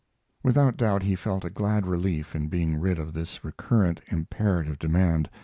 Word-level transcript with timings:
Without 0.41 0.77
doubt 0.77 1.03
he 1.03 1.15
felt 1.15 1.45
a 1.45 1.51
glad 1.51 1.85
relief 1.85 2.35
in 2.35 2.47
being 2.47 2.77
rid 2.81 2.97
of 2.97 3.13
this 3.13 3.43
recurrent, 3.45 4.01
imperative 4.07 4.79
demand. 4.79 5.29